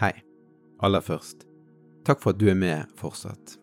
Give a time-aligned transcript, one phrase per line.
[0.00, 0.22] Hei.
[0.80, 1.42] Aller først,
[2.08, 3.58] takk for at du er med fortsatt.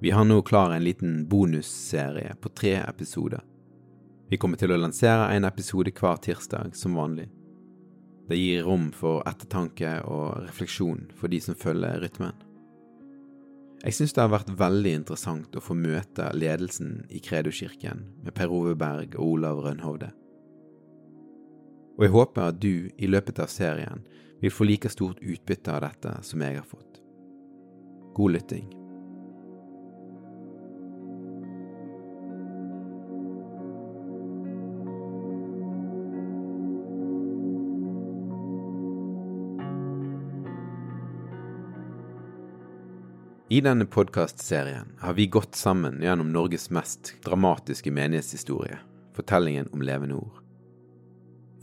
[0.00, 3.42] Vi har nå klar en liten bonusserie på tre episoder.
[4.32, 7.28] Vi kommer til å lansere en episode hver tirsdag, som vanlig.
[8.30, 12.32] Det gir rom for ettertanke og refleksjon for de som følger rytmen.
[13.84, 18.48] Jeg synes det har vært veldig interessant å få møte ledelsen i Kredo-kirken med Per
[18.48, 20.14] Ove Berg og Olav Rønhovde.
[21.96, 24.04] Og jeg håper at du i løpet av serien
[24.42, 27.00] vil få like stort utbytte av dette som jeg har fått.
[28.16, 28.68] God lytting.
[43.48, 48.80] I denne podkastserien har vi gått sammen gjennom Norges mest dramatiske menighetshistorie,
[49.14, 50.45] fortellingen om levende ord.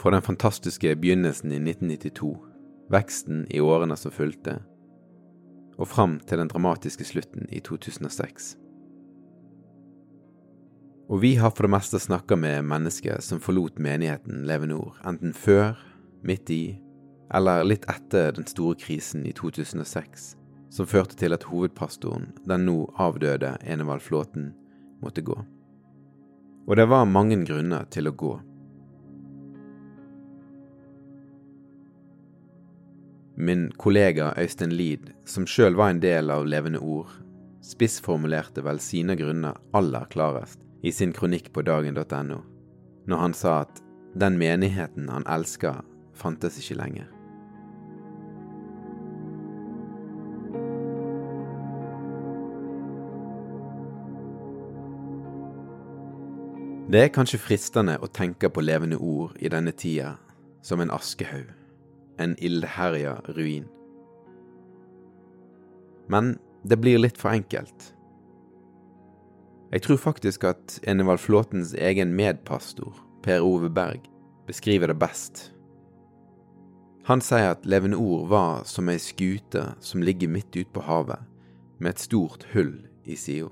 [0.04, 2.34] Fra den fantastiske begynnelsen i 1992,
[2.92, 4.58] veksten i årene som fulgte,
[5.80, 8.58] og fram til den dramatiske slutten i 2006.
[11.08, 15.80] Og vi har for det meste snakka med mennesker som forlot menigheten Levenor, enten før,
[16.20, 16.64] midt i
[17.34, 20.34] eller litt etter den store krisen i 2006
[20.74, 24.52] som førte til at hovedpastoren, den nå avdøde Enevald Flåten,
[25.00, 25.36] måtte gå.
[26.68, 28.34] Og det var mange grunner til å gå.
[33.36, 37.10] Min kollega Øystein Lid, som sjøl var en del av Levende Ord,
[37.66, 42.38] spissformulerte vel sine grunner aller klarest i sin kronikk på dagen.no,
[43.10, 43.82] når han sa at
[44.14, 45.80] den menigheten han elska,
[46.14, 47.10] fantes ikke lenger.
[56.94, 60.20] Det er kanskje fristende å tenke på levende ord i denne tida
[60.62, 61.50] som en askehaug,
[62.18, 63.66] en ildherja ruin.
[66.08, 67.94] Men det blir litt for enkelt.
[69.74, 72.94] Jeg tror faktisk at Enevald Flåtens egen medpastor,
[73.24, 74.04] Per Ove Berg,
[74.48, 75.50] beskriver det best.
[77.04, 81.20] Han sier at levende ord var som ei skute som ligger midt ute på havet,
[81.80, 83.50] med et stort hull i sida.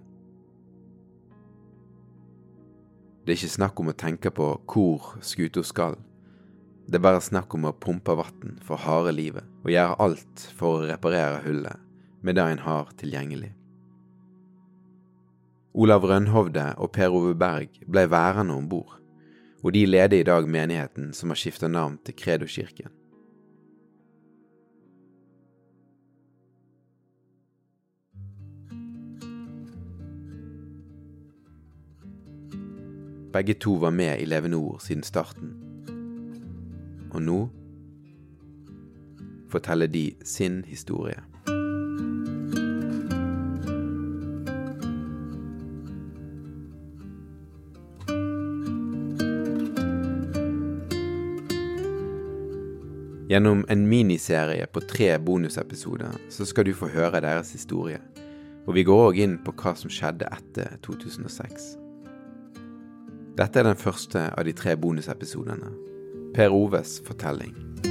[3.25, 5.97] Det er ikke snakk om å tenke på hvor skuta skal.
[6.91, 10.81] Det er bare snakk om å pumpe vann for harde livet og gjøre alt for
[10.81, 11.79] å reparere hullet
[12.19, 13.53] med det en har tilgjengelig.
[15.71, 18.97] Olav Rønhovde og Per Ove Berg ble værende om bord,
[19.63, 22.91] og de leder i dag menigheten som har skifta navn til Kredokirken.
[33.31, 35.70] Begge to var med i Levende Ord siden starten.
[37.11, 37.41] Og nå
[39.51, 41.19] forteller de sin historie.
[53.31, 58.01] Gjennom en miniserie på tre bonusepisoder så skal du få høre deres historie,
[58.67, 61.69] og vi går òg inn på hva som skjedde etter 2006.
[63.39, 65.90] Dette er den første av de tre bonusepisodene.
[66.33, 67.90] Per Oves fortelling.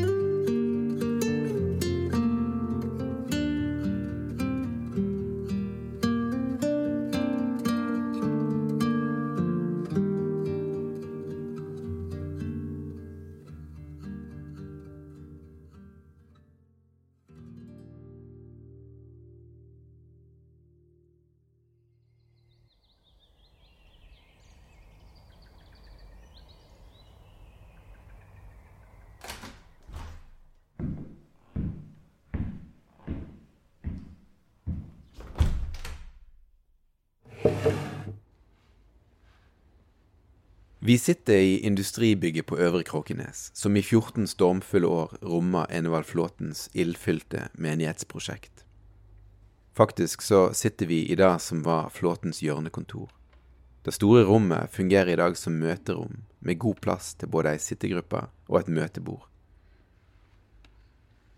[40.83, 46.71] Vi sitter i industribygget på Øvre Kråkenes, som i 14 stormfulle år rommer Enevald Flåtens
[46.73, 48.65] ildfylte menighetsprosjekt.
[49.77, 53.11] Faktisk så sitter vi i det som var Flåtens hjørnekontor.
[53.85, 58.25] Det store rommet fungerer i dag som møterom, med god plass til både ei sittegruppe
[58.49, 59.29] og et møtebord.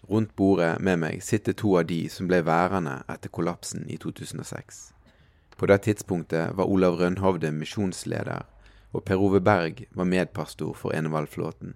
[0.06, 4.92] Rundt bordet med meg sitter to av de som ble værende etter kollapsen i 2006.
[5.58, 8.46] På det tidspunktet var Olav Rønhovde misjonsleder
[8.92, 11.74] og Per Ove Berg var medpastor for Enevaldflåten.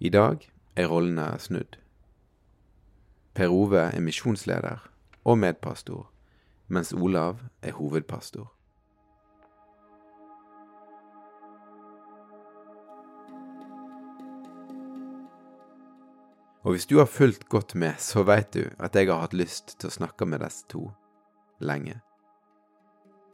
[0.00, 1.78] I dag er rollene snudd.
[3.34, 4.90] Per Ove er misjonsleder
[5.24, 6.10] og medpastor,
[6.68, 8.50] mens Olav er hovedpastor.
[16.64, 19.76] Og hvis du har fulgt godt med, så veit du at jeg har hatt lyst
[19.78, 20.88] til å snakke med disse to
[21.60, 22.00] lenge.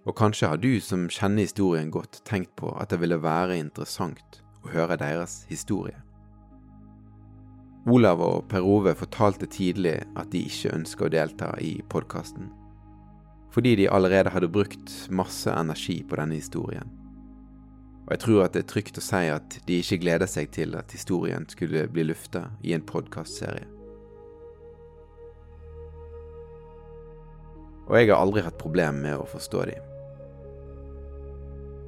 [0.08, 4.41] Og kanskje har du som kjenner historien godt, tenkt på at det ville være interessant
[4.64, 5.99] å høre deres historie.
[7.88, 12.49] Olav og Per Ove fortalte tidlig at de ikke ønsker å delta i podkasten,
[13.52, 16.88] fordi de allerede hadde brukt masse energi på denne historien.
[18.06, 20.75] Og jeg tror at det er trygt å si at de ikke gleder seg til
[20.81, 23.69] at historien skulle bli lufta i en podkastserie.
[27.91, 29.89] Og jeg har aldri hatt problem med å forstå dem.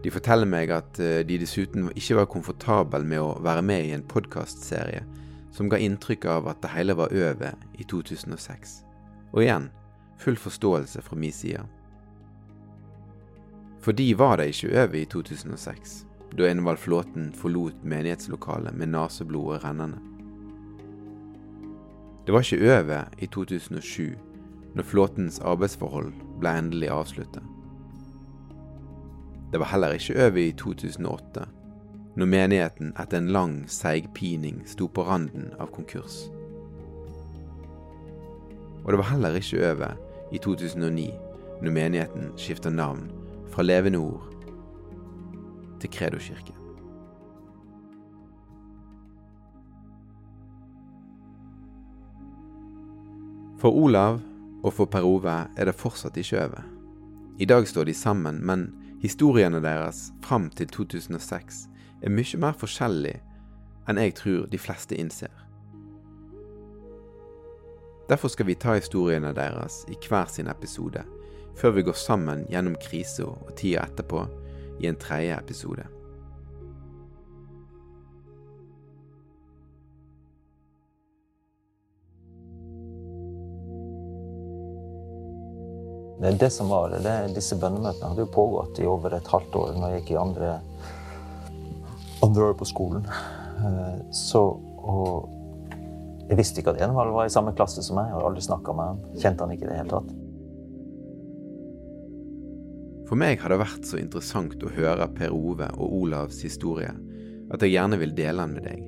[0.02, 3.93] De forteller meg at eh, de dessuten ikke var komfortabel med å være med i
[3.96, 5.04] en podkastserie
[5.52, 8.81] som ga inntrykk av at det hele var over i 2006.
[9.32, 9.69] Og igjen,
[10.19, 11.62] full forståelse fra min side.
[13.82, 15.94] For de var det ikke over i 2006,
[16.38, 20.00] da Enevald Flåten forlot menighetslokalet med neseblodet rennende.
[22.26, 24.14] Det var ikke over i 2007,
[24.75, 27.43] når Flåtens arbeidsforhold ble endelig avsluttet.
[29.52, 31.43] Det var heller ikke over i 2008,
[32.16, 36.22] når menigheten etter en lang seigpining sto på randen av konkurs.
[38.81, 39.93] Og det var heller ikke over
[40.32, 41.04] i 2009,
[41.62, 43.10] når menigheten skifta navn
[43.52, 44.32] fra Levende Ord
[45.81, 46.56] til Kredokirken.
[53.60, 54.22] For Olav
[54.64, 56.64] og for Per Ove er det fortsatt ikke over.
[57.38, 58.72] I dag står de sammen, men
[59.02, 61.56] Historiene deres fram til 2006
[62.06, 63.16] er mye mer forskjellig
[63.90, 65.32] enn jeg tror de fleste innser.
[68.06, 71.02] Derfor skal vi ta historiene deres i hver sin episode,
[71.58, 74.22] før vi går sammen gjennom krisa og tida etterpå
[74.79, 75.88] i en tredje episode.
[86.22, 87.12] Det er det som var det.
[87.34, 90.50] Disse bønnemøtene hadde jo pågått i over et halvt år når jeg gikk i andre,
[92.22, 93.08] andre år på skolen.
[93.58, 94.44] Eh, så
[94.82, 95.38] og
[96.29, 98.06] Jeg visste ikke at Envald var i samme klasse som meg.
[98.08, 99.00] Jeg har aldri snakka med han.
[99.19, 100.14] Kjente han ikke i det hele tatt.
[103.10, 106.94] For meg har det vært så interessant å høre Per Ove og Olavs historie
[107.52, 108.86] at jeg gjerne vil dele den med deg.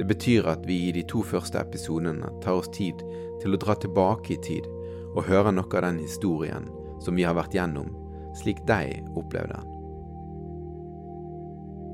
[0.00, 3.04] Det betyr at vi i de to første episodene tar oss tid
[3.44, 4.66] til å dra tilbake i tid
[5.14, 6.68] og høre noe av den historien
[7.02, 7.90] som vi har vært gjennom,
[8.38, 9.76] slik de opplevde den.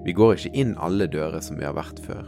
[0.06, 2.26] Vi går ikke inn alle dører som vi har vært før,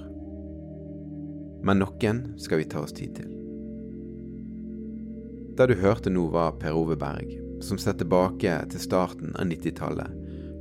[1.63, 3.35] men noen skal vi ta oss tid til.
[5.59, 10.11] Det du hørte nå, var Per Ove Berg, som ser tilbake til starten av 90-tallet,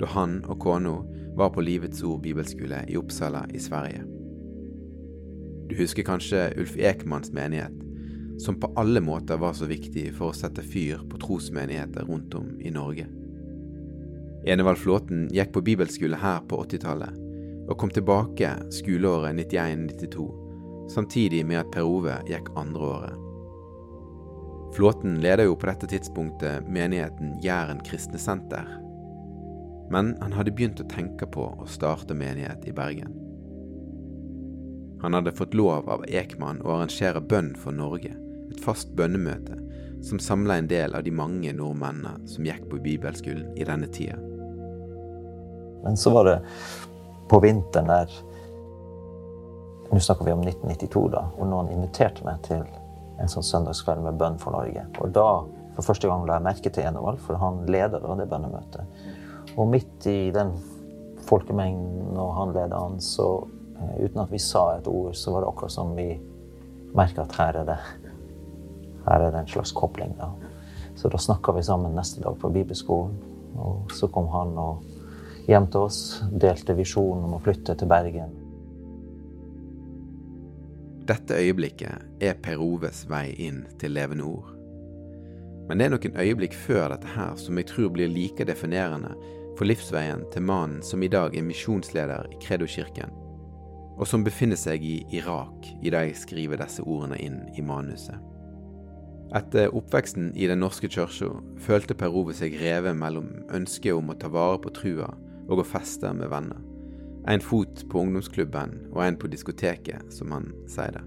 [0.02, 0.96] da han og kona
[1.38, 4.02] var på Livets Ord bibelskole i Uppsala i Sverige.
[5.70, 7.74] Du husker kanskje Ulf Ekmanns menighet,
[8.42, 12.54] som på alle måter var så viktig for å sette fyr på trosmenigheter rundt om
[12.62, 13.08] i Norge.
[14.48, 17.24] Enevald Flåten gikk på bibelskole her på 80-tallet,
[17.68, 20.28] og kom tilbake skoleåret 91-92
[20.90, 23.16] samtidig med at Per Ove gikk andreåret.
[24.76, 28.68] Flåten leder jo på dette tidspunktet menigheten Jæren kristne senter.
[29.92, 33.14] Men han hadde begynt å tenke på å starte menighet i Bergen.
[35.02, 38.12] Han hadde fått lov av Ekman å arrangere Bønn for Norge,
[38.58, 39.60] et fast bønnemøte
[40.04, 44.18] som samla en del av de mange nordmennene som gikk på bibelskolen i denne tida.
[45.84, 46.40] Men så var det
[47.30, 48.24] på vinteren der
[49.88, 52.66] Nå snakker vi om 1992, da, hvor noen inviterte meg til
[53.24, 54.82] en sånn søndagskveld med bønn for Norge.
[55.00, 55.24] Og da
[55.78, 59.00] for første gang la jeg merke til Enevald, for han leder da det bønnemøtet.
[59.56, 60.52] Og midt i den
[61.30, 63.30] folkemengden og han leder an, så
[63.80, 66.10] eh, uten at vi sa et ord, så var det akkurat som vi
[66.98, 67.80] merka at her er det
[69.08, 70.14] her er det en slags kobling.
[70.20, 70.32] da.
[70.96, 73.16] Så da snakka vi sammen neste dag på bibelskolen.
[73.58, 74.84] Og så kom han og
[75.48, 78.36] hjem til oss, delte visjonen om å flytte til Bergen.
[81.08, 84.52] Dette øyeblikket er Per Oves vei inn til levende ord.
[85.68, 89.14] Men det er noen øyeblikk før dette her som jeg tror blir like definerende
[89.58, 93.14] for livsveien til mannen som i dag er misjonsleder i Kredo-kirken,
[93.98, 98.20] og som befinner seg i Irak i dag jeg skriver disse ordene inn i manuset.
[99.36, 104.16] Etter oppveksten i Den norske kirka følte Per Ove seg revet mellom ønsket om å
[104.20, 105.10] ta vare på trua
[105.48, 106.62] og å feste med venner.
[107.28, 111.04] En fot på ungdomsklubben og en på diskoteket, som han sier det.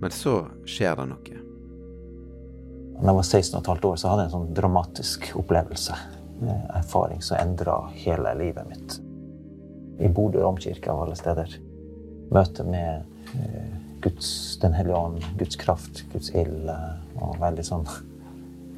[0.00, 0.36] Men så
[0.70, 1.40] skjer det noe.
[3.00, 5.98] Da jeg var 16 15 år, så hadde jeg en sånn dramatisk opplevelse.
[6.76, 8.98] Erfaring som endra hele livet mitt.
[10.00, 11.58] I Bodø domkirke av alle steder.
[12.30, 13.02] Møte med
[13.34, 16.70] eh, Guds, Den hellige ånd, Guds kraft, Guds ild.
[17.20, 17.86] Og veldig sånn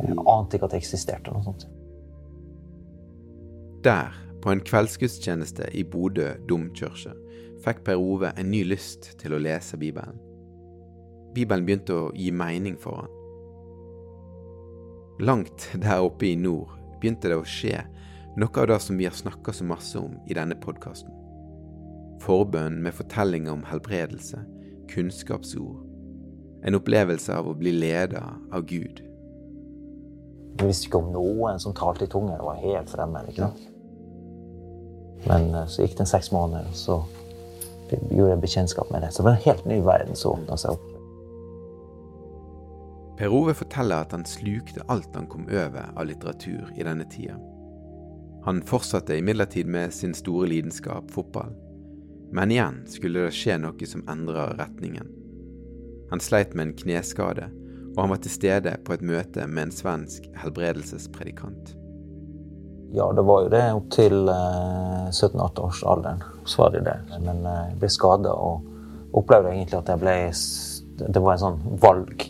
[0.02, 1.66] Jeg ante ikke at det eksisterte noe sånt.
[3.86, 7.14] Der på en kveldsgudstjeneste i Bodø domkirke
[7.62, 10.18] fikk Per Ove en ny lyst til å lese Bibelen.
[11.34, 13.18] Bibelen begynte å gi mening for han.
[15.22, 17.84] Langt der oppe i nord begynte det å skje
[18.36, 21.12] noe av det som vi har snakka så masse om i denne podkasten.
[22.22, 24.42] Forbønn med fortellinger om helbredelse,
[24.92, 25.80] kunnskapsord,
[26.62, 28.22] en opplevelse av å bli leda
[28.52, 29.02] av Gud.
[30.60, 32.36] Jeg visste ikke om noen som talte i tunger.
[32.36, 33.28] Det var helt fremmed.
[33.32, 33.68] ikke sant?
[35.26, 37.00] Men eh, så gikk det seks måneder, og så
[38.10, 39.12] gjorde jeg bekjentskap med det.
[39.12, 40.88] Så det var en helt ny verden som åpna seg opp.
[43.18, 47.36] Per Ove forteller at han slukte alt han kom over av litteratur i denne tida.
[48.42, 51.52] Han fortsatte imidlertid med sin store lidenskap, fotball.
[52.32, 55.10] Men igjen skulle det skje noe som endra retningen.
[56.12, 57.50] Han sleit med en kneskade,
[57.92, 61.74] og han var til stede på et møte med en svensk helbredelsespredikant.
[62.92, 66.24] Ja, det var jo det opp til eh, 17-18-årsalderen.
[66.44, 66.98] Så var det det.
[67.24, 70.16] Men eh, jeg ble skada og opplevde egentlig at jeg ble
[71.02, 72.26] Det var en sånn valg.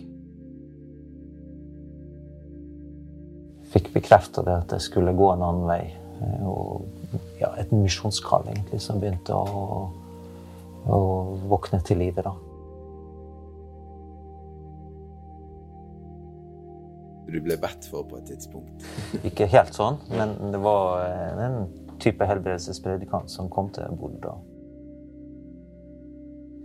[3.74, 5.82] Fikk bekrefta det at jeg skulle gå en annen vei.
[6.22, 6.86] Eh, og
[7.40, 9.90] ja, et misjonskall, egentlig, som begynte å,
[10.86, 11.02] å
[11.50, 12.34] våkne til live, da.
[17.32, 18.88] Du ble bedt for på et tidspunkt?
[19.28, 21.06] Ikke helt sånn, men det var
[21.40, 21.62] en
[22.02, 24.34] type helbredelsespredikant som kom til Bodø.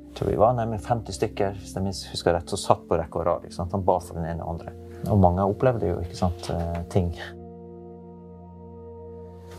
[0.07, 3.21] Jeg tror vi var nærmere 50 stykker hvis jeg husker rett, som satt på rekke
[3.21, 3.45] og rad.
[3.71, 4.73] Han ba for den ene og andre.
[5.13, 7.11] Og mange opplevde jo ikke sant, eh, ting.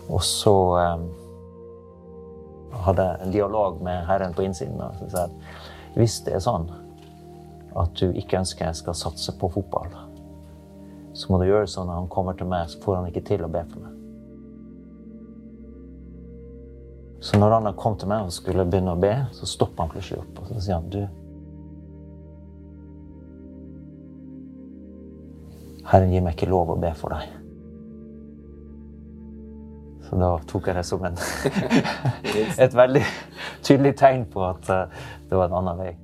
[0.08, 1.06] Og så eh,
[2.86, 4.80] hadde jeg en dialog med Herren på innsiden.
[4.80, 6.68] Og så sa jeg hvis det er sånn
[7.78, 9.90] at du ikke ønsker jeg skal satse på fotball
[11.18, 13.24] så må du gjøre det sånn når han kommer til meg, så får han ikke
[13.26, 13.94] til å be for meg.
[17.26, 20.20] Så når han kom til meg og skulle begynne å be, så stopper han plutselig
[20.22, 21.02] opp og så sier han, du
[25.88, 27.34] Herren gir meg ikke lov å be for deg.
[30.08, 31.16] Så da tok jeg det som en
[32.64, 33.04] et veldig
[33.60, 35.96] tydelig tegn på at eh, det var en annen vei.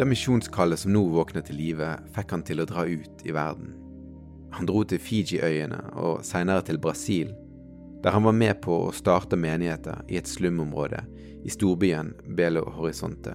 [0.00, 3.74] Det misjonskallet som nå våknet til live, fikk han til å dra ut i verden.
[4.56, 7.34] Han dro til Fiji-øyene og senere til Brasil,
[8.02, 11.02] der han var med på å starte menigheter i et slumområde
[11.44, 13.34] i storbyen Belo Horizonte.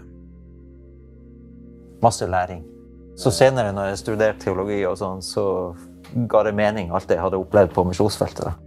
[2.02, 2.64] Masse læring.
[3.16, 5.46] Så senere, når jeg studerte teologi og sånn, så
[6.30, 8.62] ga det mening, alt det jeg hadde opplevd på misjonsfeltet.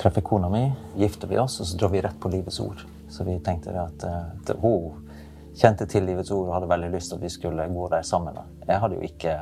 [0.00, 0.64] Treffer kona mi,
[1.00, 2.84] gifter vi oss, og så drar vi rett på Livets ord.
[3.10, 5.08] Så vi tenkte at, at hun
[5.56, 8.38] kjente til Livets Ord og hadde veldig lyst til at vi skulle gå der sammen.
[8.68, 9.34] Jeg hadde jo ikke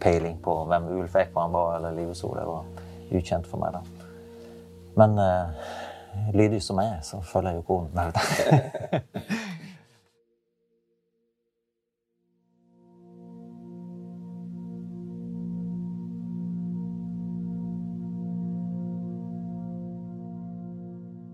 [0.00, 2.36] peiling på hvem Ulf Ekman var eller Livets Sol.
[2.38, 4.08] Det var ukjent for meg da.
[5.00, 5.70] Men uh,
[6.34, 7.94] lydig som jeg er, så følger jeg jo koden.
[7.96, 8.10] Nei,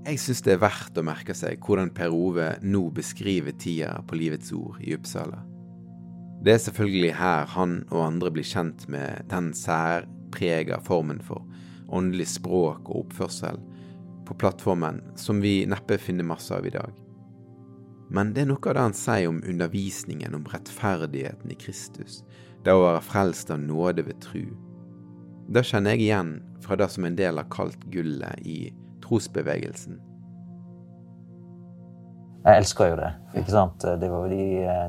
[0.06, 4.14] Jeg syns det er verdt å merke seg hvordan Per Ove nå beskriver tida på
[4.14, 5.40] Livets Ord i Uppsala.
[6.46, 11.42] Det er selvfølgelig her han og andre blir kjent med den særprega formen for
[11.90, 13.58] åndelig språk og oppførsel
[14.28, 16.94] på plattformen som vi neppe finner masse av i dag.
[18.14, 22.20] Men det er noe av det han sier om undervisningen om rettferdigheten i Kristus,
[22.62, 24.44] det å være frelst av nåde ved tru.
[25.50, 28.70] Det kjenner jeg igjen fra det som en del har kalt gullet i
[29.02, 29.98] trosbevegelsen.
[32.46, 33.10] Jeg elsker jo det.
[33.40, 33.84] ikke sant?
[34.00, 34.44] De var, de,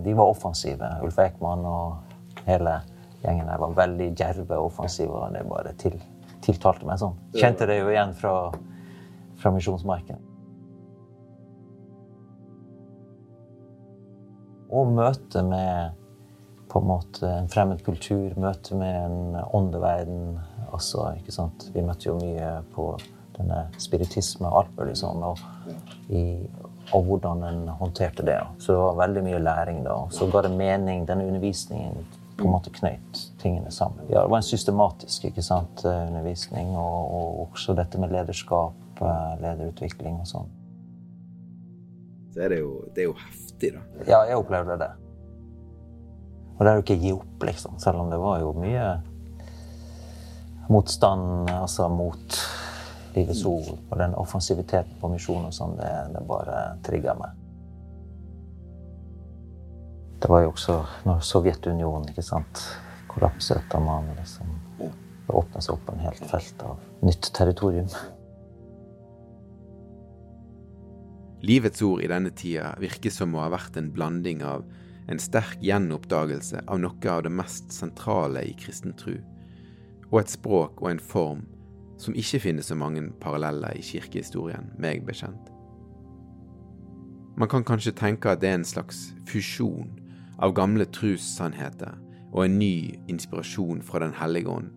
[0.06, 0.90] de var offensive.
[1.02, 2.76] Ulf Ekman og hele
[3.24, 5.10] gjengen der var veldig djerve og offensive.
[5.10, 5.98] og Det bare til,
[6.46, 7.18] tiltalte meg sånn.
[7.34, 8.36] Kjente det jo igjen fra,
[9.42, 10.22] fra Misjonsmarken.
[14.78, 15.98] Og møte med
[16.68, 20.38] på en måte en fremmed kultur, møte med en åndeverden
[20.76, 21.14] også.
[21.18, 21.70] ikke sant?
[21.74, 22.92] Vi møtte jo mye på
[23.38, 25.24] denne spiritisme og alt mulig sånn.
[25.26, 25.42] Og,
[26.12, 26.44] i,
[26.96, 28.40] og hvordan en håndterte det.
[28.60, 29.98] Så det var veldig mye læring da.
[30.12, 31.08] Så ga det mening.
[31.08, 32.06] Denne undervisningen
[32.38, 34.06] på en måte knøyt tingene sammen.
[34.12, 39.02] Ja, det var en systematisk ikke sant, eh, undervisning, og, og også dette med lederskap,
[39.02, 40.54] eh, lederutvikling og sånn.
[42.34, 43.84] Så er det, jo, det er jo heftig, da.
[44.06, 44.92] Ja, jeg opplevde det.
[46.58, 47.80] Og det er jo ikke å gi opp, liksom.
[47.82, 48.86] Selv om det var jo mye
[50.70, 52.38] motstand altså mot
[53.18, 57.34] Livets Ord og den offensiviteten på misjonen sånn, det, det bare trigga meg.
[60.18, 62.62] Det var jo også når Sovjetunionen ikke sant,
[63.10, 64.54] kollapset, da man liksom
[65.28, 67.90] Det åpna seg opp en helt felt av nytt territorium.
[71.44, 74.64] Livets ord i denne tida virker som å ha vært en blanding av
[75.12, 79.18] en sterk gjenoppdagelse av noe av det mest sentrale i kristen tro,
[80.08, 81.44] og et språk og en form
[81.98, 85.54] som ikke finner så mange paralleller i kirkehistorien, meg bekjent.
[87.38, 89.90] Man kan kanskje tenke at det er en slags fusjon
[90.42, 91.98] av gamle trussannheter
[92.32, 94.72] og en ny inspirasjon fra Den hellige ånd,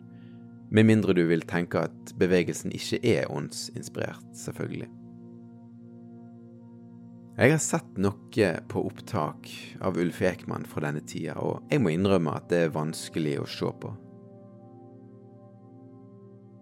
[0.70, 4.88] med mindre du vil tenke at bevegelsen ikke er åndsinspirert, selvfølgelig.
[7.40, 9.48] Jeg har sett noe på opptak
[9.80, 13.48] av Ulf Ekman fra denne tida, og jeg må innrømme at det er vanskelig å
[13.48, 13.94] se på.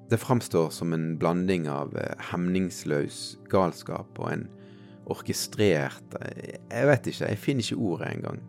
[0.08, 4.46] Det framstår som en blanding av eh, hemningsløs galskap og en
[5.12, 8.40] orkestrert eh, Jeg vet ikke, jeg finner ikke ordet engang.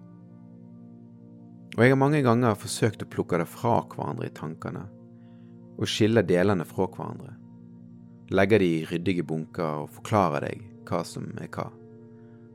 [1.75, 4.85] Og jeg har mange ganger forsøkt å plukke det fra hverandre i tankene,
[5.79, 7.35] og skille delene fra hverandre.
[8.35, 11.69] Legge de i ryddige bunker og forklare deg hva som er hva.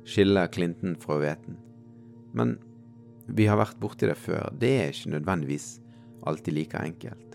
[0.08, 1.56] Skille klinten fra hveten.
[2.36, 2.56] Men
[3.26, 5.68] vi har vært borti det før, det er ikke nødvendigvis
[6.28, 7.33] alltid like enkelt.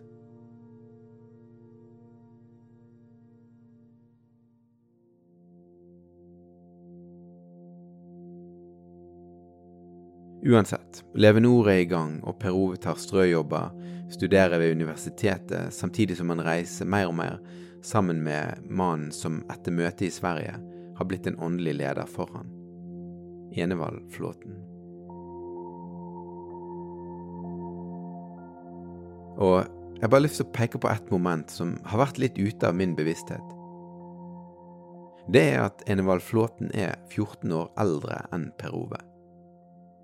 [10.46, 13.74] Uansett, Levenor er i gang, og Per Ove tar strøjobber,
[14.10, 17.42] studerer ved universitetet, samtidig som han reiser mer og mer
[17.84, 20.56] sammen med mannen som etter møtet i Sverige
[20.96, 22.48] har blitt en åndelig leder for han.
[23.56, 24.56] Enevald Flåten.
[29.40, 32.40] Og jeg har bare lyst til å peke på ett moment som har vært litt
[32.40, 33.56] ute av min bevissthet.
[35.30, 39.04] Det er at Enevald Flåten er 14 år eldre enn Per Ove.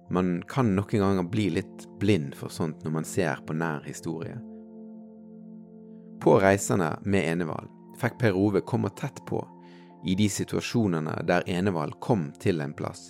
[0.10, 4.38] Man kan noen ganger bli litt blind for sånt når man ser på nær historie.
[6.22, 9.42] På reisene med Enevald fikk Per Ove komme tett på
[10.06, 13.10] i de situasjonene der Enevald kom til en plass,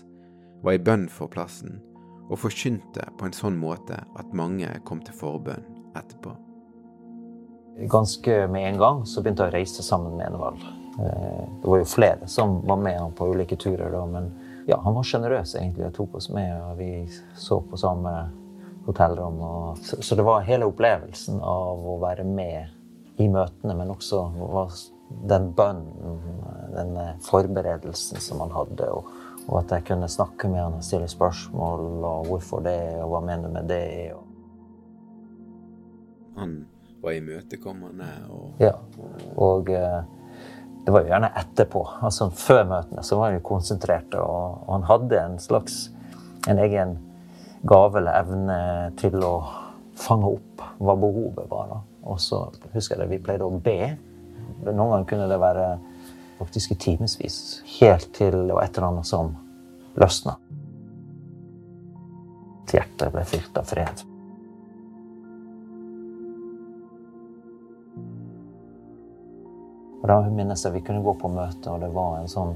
[0.63, 1.81] var i bønn for plassen
[2.29, 5.65] og forkynte på en sånn måte at mange kom til forbønn
[5.97, 6.31] etterpå.
[7.91, 10.63] Ganske med en gang så begynte jeg å reise sammen med Enevald.
[10.95, 14.31] Eh, det var jo flere som var med han på ulike turer da, men
[14.65, 15.85] ja, han var sjenerøs, egentlig.
[15.85, 16.89] og tok oss med, og vi
[17.37, 18.13] så på samme
[18.85, 19.39] hotellrom.
[19.41, 24.25] Og, så, det var hele opplevelsen av å være med i møtene, men også
[25.29, 26.21] den bønnen,
[26.73, 28.89] den forberedelsen som han hadde.
[28.91, 29.09] Og,
[29.45, 33.25] og, at jeg kunne snakke med han og stille spørsmål, og hvorfor det, og hva
[33.25, 34.13] mener du med det?
[34.17, 34.23] Og...
[36.35, 36.57] Han
[37.05, 38.73] var imøtekommende og Ja.
[39.37, 40.01] Og eh,
[40.85, 41.81] det var jo gjerne etterpå.
[42.05, 45.79] altså Før møtene så var han jo konsentrert, og, og, han hadde en slags
[46.45, 46.97] en egen
[47.65, 48.57] gave eller evne
[49.01, 49.33] til å
[49.97, 51.71] fange opp hva behovet var.
[51.71, 51.79] Da.
[52.05, 52.43] Og så
[52.75, 53.95] husker jeg det, vi pleide å be.
[54.67, 55.67] Noen ganger kunne det være
[56.37, 57.39] faktisk i timevis.
[57.79, 59.33] Helt til det var et eller annet som
[59.97, 60.37] løsna.
[62.75, 64.01] Hjertet ble fylt av fred.
[70.01, 72.55] Og da minnes jeg vi kunne gå på møte, og det var en sånn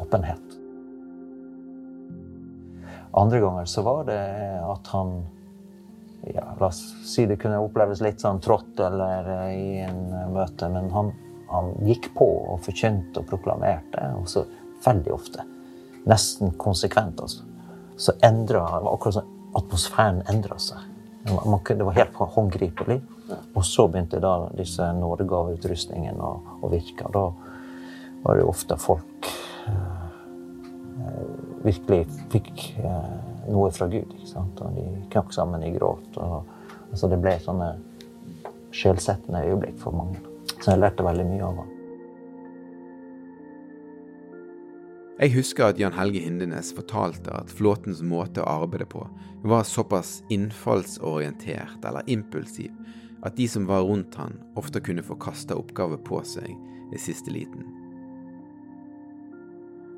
[0.00, 0.58] åpenhet.
[3.14, 4.20] Andre ganger så var det
[4.58, 5.14] at han
[6.32, 10.30] ja, La oss si det kunne oppleves litt sånn trått eller eh, i en eh,
[10.32, 11.10] møte, men han,
[11.50, 14.08] han gikk på og forkynte og proklamerte.
[14.16, 14.46] Og så
[14.86, 15.44] veldig ofte,
[16.08, 17.44] nesten konsekvent, altså,
[18.00, 20.93] så endra Akkurat som atmosfæren endra seg.
[21.24, 23.00] Man, det var helt håndgripelig.
[23.54, 27.08] Og så begynte da disse nådegaveutrustningen å, å virke.
[27.12, 27.30] Da
[28.24, 29.28] var det ofte folk
[29.68, 30.02] eh,
[31.64, 33.14] virkelig fikk eh,
[33.48, 34.12] noe fra Gud.
[34.18, 34.60] ikke sant?
[34.60, 34.84] Og de
[35.14, 36.20] knakk sammen i gråt.
[36.20, 36.42] Og,
[36.90, 37.72] altså det ble sånne
[38.74, 40.20] sjelsettende øyeblikk for mange.
[40.58, 41.73] Så jeg lærte veldig mye av ham.
[45.14, 49.04] Jeg husker at Jan Helge Hindenes fortalte at flåtens måte å arbeide på
[49.46, 52.72] var såpass innfallsorientert eller impulsiv
[53.22, 56.50] at de som var rundt han, ofte kunne få kasta oppgaver på seg
[56.92, 57.62] i siste liten.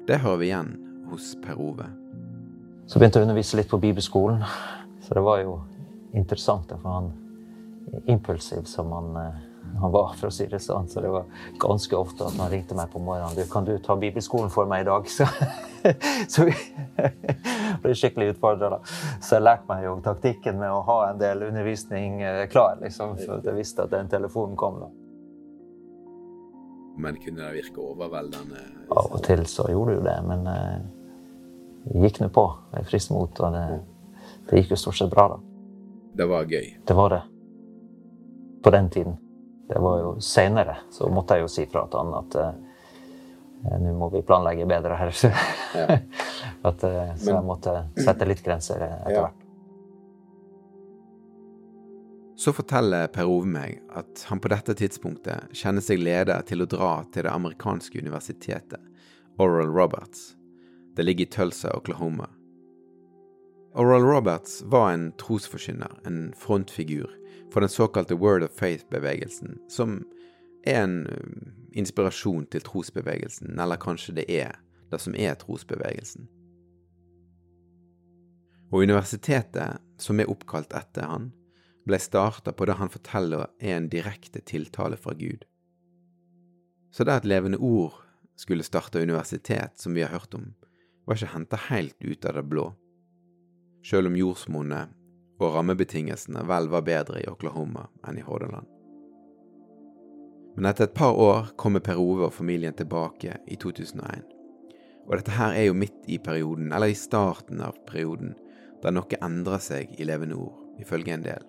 [0.06, 0.74] Det hører vi igjen
[1.10, 1.88] hos Per Ove.
[2.86, 4.44] Så begynte jeg å undervise litt på bibelskolen.
[5.02, 5.56] Så det var jo
[6.14, 7.10] interessant, for han
[8.06, 9.42] impulsiv som han eh,
[9.80, 10.88] han var, fra det sånn.
[10.88, 11.24] Så det var
[11.60, 13.36] ganske ofte at han ringte meg på morgenen.
[13.36, 15.26] Du, 'Kan du ta bibelskolen for meg i dag?' Så,
[16.28, 16.54] så vi
[17.82, 18.80] ble skikkelig utfordra.
[19.20, 23.16] Så jeg lærte meg jo taktikken med å ha en del undervisning eh, klar, liksom,
[23.20, 24.80] for jeg visste at den telefonen kom.
[24.80, 24.90] da.
[26.96, 28.62] Men kunne det virke overveldende?
[28.90, 30.78] Av og til så gjorde det jo det, men uh,
[31.84, 32.46] det gikk nå på.
[32.72, 33.66] Jeg frist mot, og det,
[34.48, 35.38] det gikk jo stort sett bra, da.
[36.16, 36.70] Det var gøy?
[36.88, 37.22] Det var det.
[38.64, 39.18] På den tiden.
[39.66, 43.94] Det var jo seinere, så måtte jeg jo si fra til han at uh, nå
[43.98, 45.16] må vi planlegge bedre her.
[45.76, 45.98] Ja.
[46.62, 49.42] at, uh, så jeg måtte sette litt grenser etter hvert.
[52.36, 56.68] Så forteller Per Ove meg at han på dette tidspunktet kjenner seg leder til å
[56.68, 58.82] dra til det amerikanske universitetet,
[59.40, 60.34] Oral Roberts.
[60.96, 62.28] Det ligger i Tulsa, Oklahoma.
[63.76, 67.10] Oral Roberts var en trosforkynner, en frontfigur
[67.52, 69.98] for den såkalte Word of Faith-bevegelsen, som
[70.64, 71.42] er en um,
[71.76, 74.56] inspirasjon til trosbevegelsen, eller kanskje det er
[74.88, 76.24] det som er trosbevegelsen.
[78.72, 81.28] Og universitetet, som er oppkalt etter han,
[81.84, 85.44] ble starta på det han forteller er en direkte tiltale fra Gud.
[86.96, 88.00] Så det at Levende Ord
[88.40, 90.54] skulle starte universitet, som vi har hørt om,
[91.04, 92.70] var ikke henta helt ut av det blå.
[93.86, 94.90] Sjøl om jordsmonnet
[95.38, 98.66] og rammebetingelsene vel var bedre i Oklahoma enn i Hordaland.
[100.56, 104.24] Men etter et par år kommer Per Ove og familien tilbake i 2001.
[105.06, 108.34] Og dette her er jo midt i perioden, eller i starten av perioden,
[108.82, 111.46] der noe endrer seg i Levende Ord, ifølge en del.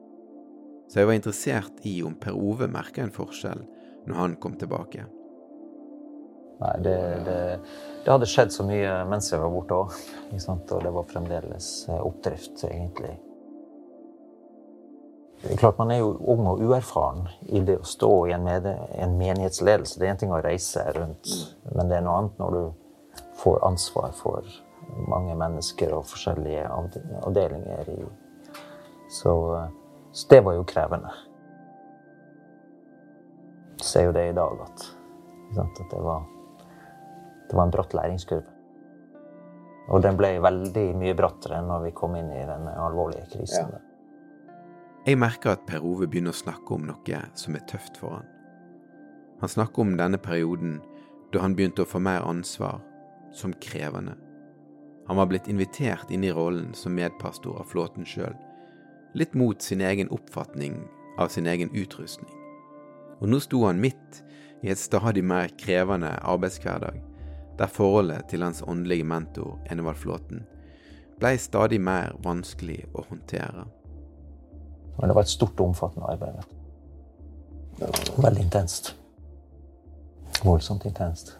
[0.91, 3.65] Så jeg var interessert i om Per Ove merka en forskjell
[4.05, 5.07] når han kom tilbake.
[6.57, 7.37] Nei, det, det,
[8.03, 9.95] det, hadde skjedd så mye mens jeg var borte òg.
[10.33, 13.13] Og det var fremdeles eh, oppdrift, egentlig.
[15.41, 18.47] Det er klart Man er jo ung og uerfaren i det å stå i en,
[18.49, 19.99] en menighetsledelse.
[19.99, 21.29] Det er en ting å reise rundt,
[21.75, 22.63] men det er noe annet når du
[23.37, 24.47] får ansvar for
[25.07, 26.65] mange mennesker og forskjellige
[27.21, 27.91] avdelinger.
[29.13, 29.33] Så,
[30.11, 31.13] så det var jo krevende.
[33.77, 34.87] Jeg ser jo det i dag, at,
[35.61, 36.25] at det, var,
[37.47, 38.53] det var en bratt læringskurve.
[39.87, 43.71] Og den ble veldig mye brattere når vi kom inn i den alvorlige krisen.
[43.71, 43.83] Ja.
[45.07, 48.27] Jeg merker at Per Ove begynner å snakke om noe som er tøft for han.
[49.39, 50.81] Han snakker om denne perioden
[51.31, 52.81] da han begynte å få mer ansvar,
[53.31, 54.17] som krevende.
[55.07, 58.35] Han var blitt invitert inn i rollen som medpastor av flåten sjøl,
[59.15, 60.81] litt mot sin egen oppfatning
[61.17, 62.33] av sin egen utrustning.
[63.21, 64.23] Og nå sto han midt
[64.65, 66.99] i et stadig mer krevende arbeidshverdag,
[67.57, 70.45] der forholdet til hans åndelige mentor, Enevald Flåten,
[71.19, 73.65] blei stadig mer vanskelig å håndtere.
[74.97, 76.45] Men det var et stort og omfattende arbeid.
[78.17, 78.95] Veldig intenst.
[80.43, 81.35] Voldsomt intenst.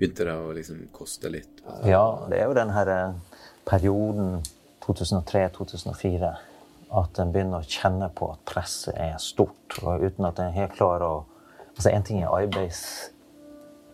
[0.00, 1.60] Begynte det å liksom koste litt?
[1.84, 4.40] Ja, det er jo den her eh, perioden
[4.84, 6.30] 2003-2004
[7.00, 9.76] at en begynner å kjenne på at presset er stort.
[9.82, 11.18] Og uten at en helt klarer å
[11.70, 12.28] Altså, én ting er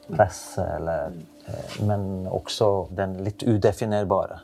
[0.08, 1.12] arbeidspresset, eller,
[1.46, 4.40] eh, men også den litt udefinerbare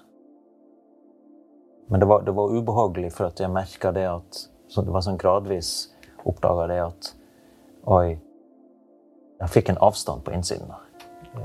[1.88, 5.02] Men det var, det var ubehagelig, for at jeg merka det at så Det var
[5.04, 5.90] sånn gradvis
[6.24, 7.14] oppdaga det at
[7.84, 8.18] Oi.
[9.40, 10.70] Jeg fikk en avstand på innsiden.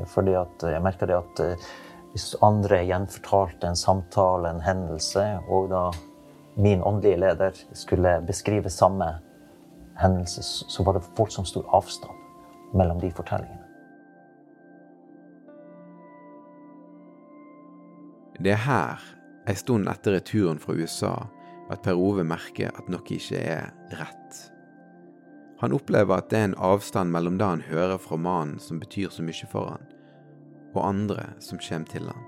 [0.06, 1.65] Fordi at jeg merka det at eh,
[2.12, 5.91] hvis andre gjenfortalte en samtale, en hendelse, og da
[6.56, 9.15] min åndelige leder skulle beskrive samme
[9.97, 12.13] hendelse, så var det voldsomt stor avstand
[12.77, 13.57] mellom de fortellingene.
[18.38, 19.02] Det er her,
[19.50, 21.15] ei stund etter returen fra USA,
[21.73, 24.39] at Per Ove merker at noe ikke er rett.
[25.58, 29.10] Han opplever at det er en avstand mellom det han hører fra mannen som betyr
[29.10, 29.89] så mye for han,
[30.76, 32.26] og andre som kommer til han.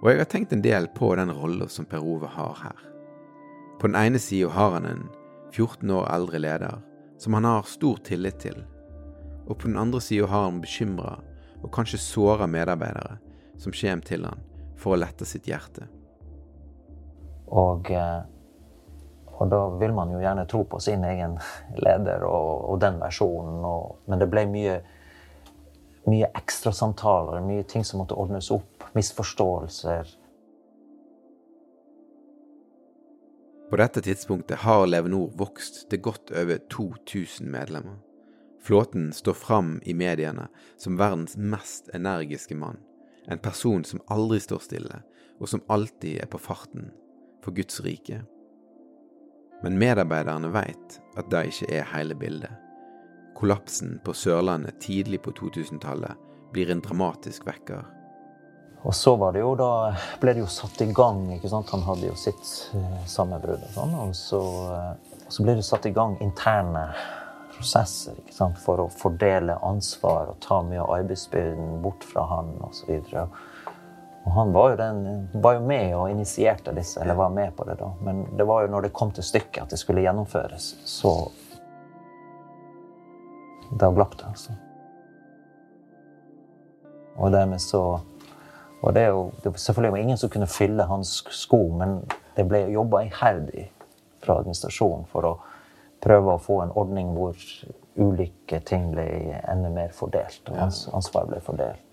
[0.00, 2.84] Og jeg har tenkt en del på den rolla som Per Ove har her.
[3.76, 5.08] På den ene sida har han en
[5.52, 6.80] 14 år eldre leder
[7.20, 8.56] som han har stor tillit til,
[9.44, 11.18] og på den andre sida har han bekymra
[11.60, 13.18] og kanskje såra medarbeidere
[13.60, 14.44] som kommer til han
[14.80, 15.86] for å lette sitt hjerte.
[17.50, 18.22] Og, eh,
[19.34, 21.36] og, da vil man jo gjerne tro på sin egen
[21.76, 23.60] leder og, og den versjonen.
[23.66, 24.78] Og, men det ble mye,
[26.08, 28.88] mye ekstrasamtaler, mye ting som måtte ordnes opp.
[28.96, 30.16] Misforståelser.
[33.70, 38.00] På dette tidspunktet har Levenor vokst til godt over 2000 medlemmer.
[38.60, 42.82] Flåten står fram i mediene som verdens mest energiske mann.
[43.28, 45.02] En person som aldri står stille,
[45.40, 46.90] og som alltid er på farten
[47.44, 48.22] for Guds rike.
[49.62, 52.52] Men medarbeiderne veit at det ikke er hele bildet.
[53.36, 56.16] Kollapsen på Sørlandet tidlig på 2000-tallet
[56.52, 57.84] blir en dramatisk vekker.
[58.80, 61.26] Og så var det jo da ble det jo satt i gang.
[61.34, 61.68] ikke sant?
[61.74, 63.96] Han hadde jo sitt uh, sammenbrudd og sånn.
[64.06, 64.40] Og så,
[64.72, 66.86] uh, så ble det satt i gang interne
[67.60, 68.16] prosesser
[68.64, 73.02] for å fordele ansvar og ta mye av arbeidsbyrden bort fra han osv.
[74.24, 77.64] Og han var jo, den, var jo med og initierte disse, eller var med på
[77.68, 77.90] det da.
[78.04, 81.14] Men det var jo når det kom til stykket at det skulle gjennomføres, så
[83.70, 84.52] Da glapp det, altså.
[87.22, 88.00] Og dermed så
[88.82, 92.00] Og det er jo det var selvfølgelig ingen som kunne fylle hans sko, men
[92.36, 93.68] det ble jobba iherdig
[94.24, 95.32] fra administrasjonen for å
[96.04, 97.36] prøve å få en ordning hvor
[98.00, 99.06] ulike ting ble
[99.40, 101.86] enda mer fordelt, og ans ansvar ble fordelt.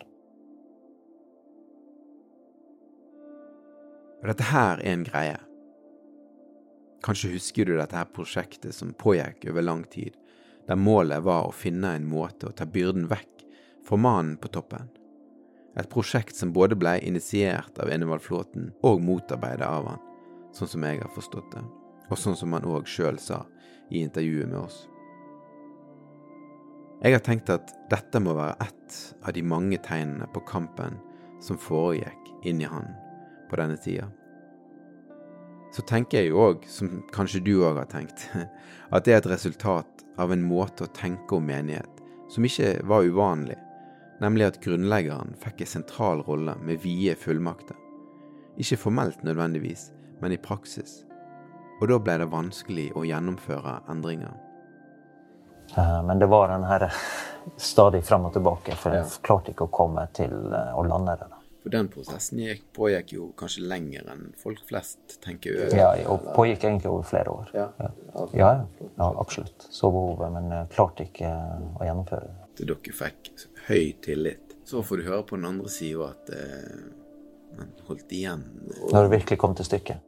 [4.22, 5.40] Og dette her er en greie.
[7.06, 10.16] Kanskje husker du dette her prosjektet som pågikk over lang tid,
[10.68, 13.46] der målet var å finne en måte å ta byrden vekk
[13.88, 14.90] fra mannen på toppen.
[15.78, 20.02] Et prosjekt som både ble initiert av Enevald Flåten og motarbeidet av han,
[20.58, 21.62] sånn som jeg har forstått det,
[22.10, 23.44] og sånn som han òg sjøl sa
[23.90, 24.86] i intervjuet med oss.
[27.04, 30.98] Jeg har tenkt at dette må være ett av de mange tegnene på kampen
[31.44, 32.90] som foregikk inni han
[33.52, 34.08] på denne tida.
[35.76, 38.26] Så tenker jeg jo òg, som kanskje du òg har tenkt,
[38.96, 42.02] at det er et resultat av en måte å tenke om menighet
[42.34, 43.56] som ikke var uvanlig,
[44.24, 47.78] nemlig at grunnleggeren fikk en sentral rolle med vide fullmakter.
[48.58, 49.92] Ikke formelt nødvendigvis,
[50.22, 51.04] men i praksis
[51.78, 54.36] og da ble det vanskelig å gjennomføre endringer.
[55.78, 56.88] Eh, men det var den her
[57.58, 59.20] stadig fram og tilbake, for jeg ja.
[59.26, 61.30] klarte ikke å komme til eh, å lande det.
[61.64, 65.76] For den prosessen gikk, pågikk jo kanskje lenger enn folk flest tenker over?
[65.76, 67.50] Ja, og pågikk egentlig over flere år.
[67.58, 67.90] Ja, ja.
[68.40, 68.52] ja,
[68.88, 69.68] ja absolutt.
[69.70, 72.52] Så behovet, men klarte ikke å gjennomføre det.
[72.58, 73.34] Til dere fikk
[73.68, 74.56] høy tillit.
[74.68, 76.88] Så får du høre på den andre sida at eh,
[77.58, 78.48] man holdt igjen.
[78.82, 78.90] Og...
[78.92, 80.04] Når det virkelig kom til stykket.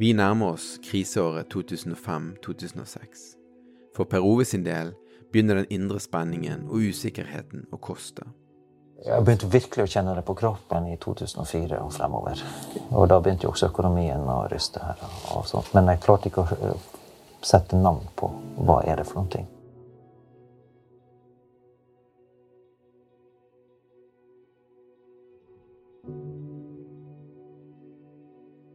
[0.00, 3.24] Vi nærmer oss kriseåret 2005-2006.
[3.96, 4.94] For Per Ove sin del
[5.32, 8.24] begynner den indre spenningen og usikkerheten å koste.
[9.04, 12.40] Jeg begynte virkelig å kjenne det på kroppen i 2004 og fremover.
[12.88, 15.04] Og da begynte jo også økonomien å ryste her.
[15.76, 16.72] Men jeg klarte ikke å
[17.44, 19.48] sette navn på hva er det for noen ting.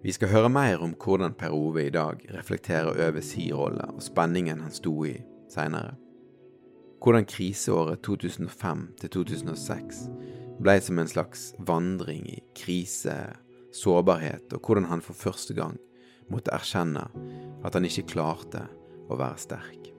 [0.06, 4.04] Vi skal høre mer om hvordan Per Ove i dag reflekterer over si rolle og
[4.06, 5.16] spenningen han sto i
[5.50, 5.96] seinere.
[7.02, 10.04] Hvordan kriseåret 2005 til 2006
[10.62, 13.18] ble som en slags vandring i krise,
[13.74, 15.82] sårbarhet, og hvordan han for første gang
[16.30, 17.08] måtte erkjenne
[17.66, 18.62] at han ikke klarte
[19.10, 19.95] å være sterk.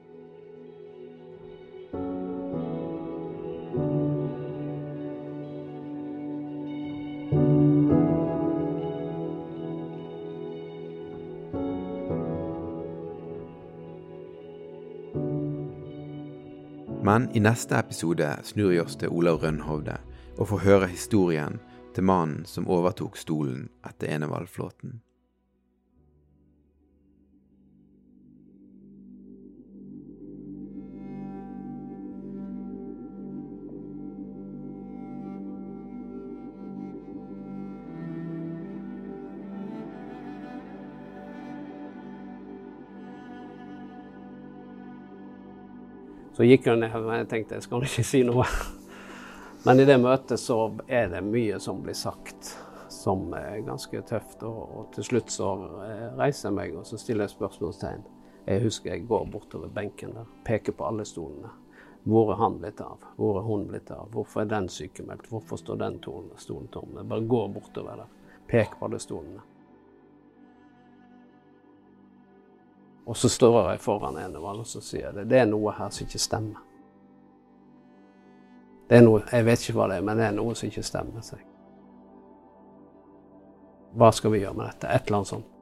[17.07, 19.93] Men i neste episode snur vi oss til Olav Rønhovde
[20.35, 21.55] og får høre historien
[21.95, 24.97] til mannen som overtok stolen etter Enevaldflåten.
[46.37, 48.43] Så gikk hun ned, og jeg tenkte jeg skal ikke si noe.
[49.65, 52.51] Men i det møtet så er det mye som blir sagt
[52.93, 54.43] som er ganske tøft.
[54.45, 55.47] Og, og til slutt så
[55.87, 58.05] eh, reiser jeg meg og så stiller jeg spørsmålstegn.
[58.45, 61.49] Jeg husker jeg går bortover benken der, peker på alle stolene.
[62.05, 63.01] Hvor er han blitt av?
[63.17, 64.05] Hvor er hun blitt av?
[64.13, 65.25] Hvorfor er den sykemeldt?
[65.33, 65.97] Hvorfor står den
[66.37, 66.93] stolen tom?
[67.01, 68.13] Jeg bare går bortover der,
[68.45, 69.41] peker på alle stolene.
[73.07, 76.07] Og så står jeg foran Enevald og så sier det, det er noe her som
[76.07, 76.63] ikke stemmer.
[78.87, 80.83] Det er noe, Jeg vet ikke hva det er, men det er noe som ikke
[80.83, 81.23] stemmer.
[81.23, 81.39] seg.
[83.97, 84.91] Hva skal vi gjøre med dette?
[84.91, 85.53] Et eller annet sånt.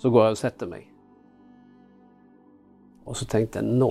[0.00, 0.86] Så går jeg og setter meg.
[3.06, 3.90] Og så tenkte jeg nå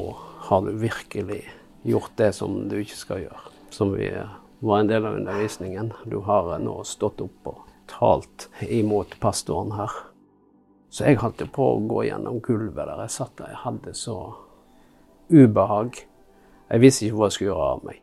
[0.49, 1.43] har du virkelig
[1.83, 3.51] gjort det som du ikke skal gjøre.
[3.69, 4.09] Som vi
[4.59, 5.93] var en del av undervisningen.
[6.05, 10.08] Du har nå stått opp og talt imot pastoren her.
[10.89, 13.41] Så jeg holdt på å gå gjennom gulvet der jeg satt.
[13.45, 14.17] Jeg hadde så
[15.29, 16.01] ubehag.
[16.69, 18.01] Jeg visste ikke hva jeg skulle gjøre av meg.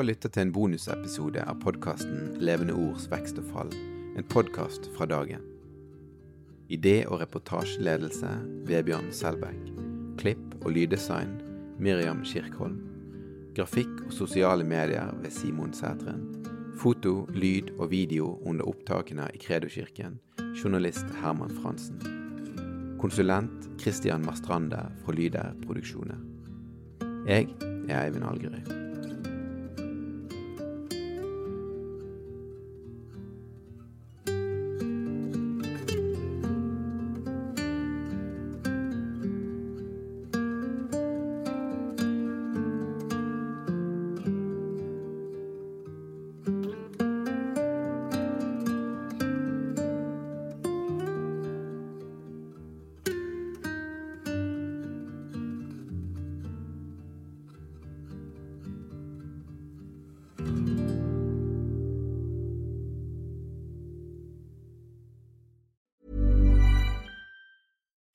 [0.00, 3.72] Har lyttet til en bonusepisode av podkasten Levende ords vekst og fall,
[4.16, 5.42] en podkast fra dagen.
[6.72, 8.30] Idé- og reportasjeledelse
[8.70, 9.60] Vebjørn Selbekk.
[10.22, 11.36] Klipp og lyddesign
[11.76, 12.80] Miriam Kirkholm.
[13.58, 16.24] Grafikk og sosiale medier ved Simon Sætren.
[16.80, 20.16] Foto, lyd og video under opptakene i Kredokirken.
[20.56, 22.00] Journalist Herman Fransen.
[23.00, 26.16] Konsulent Christian Mastrande fra Lyder Produksjoner.
[27.26, 27.50] Jeg
[27.88, 28.89] er Eivind Algerøy.